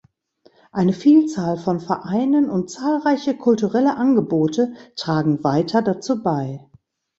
Eine 0.71 0.93
Vielzahl 0.93 1.57
von 1.59 1.79
Vereinen 1.79 2.49
und 2.49 2.71
zahlreiche 2.71 3.37
kulturelle 3.37 3.97
Angebote 3.97 4.73
tragen 4.95 5.43
weiter 5.43 5.83
dazu 5.83 6.23
bei. 6.23 6.67